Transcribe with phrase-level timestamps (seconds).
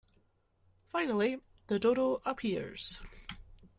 [0.91, 2.99] Finally, the Dodo appears.